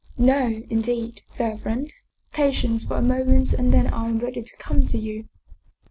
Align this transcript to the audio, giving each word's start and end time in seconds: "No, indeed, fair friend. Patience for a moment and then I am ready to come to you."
"No, 0.17 0.63
indeed, 0.71 1.21
fair 1.37 1.59
friend. 1.59 1.93
Patience 2.33 2.83
for 2.85 2.95
a 2.97 3.03
moment 3.03 3.53
and 3.53 3.71
then 3.71 3.85
I 3.85 4.09
am 4.09 4.17
ready 4.17 4.41
to 4.41 4.57
come 4.57 4.87
to 4.87 4.97
you." 4.97 5.27